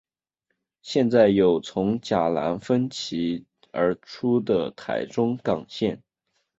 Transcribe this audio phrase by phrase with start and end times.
[0.81, 6.01] 现在有从甲南分歧而出的台中港线。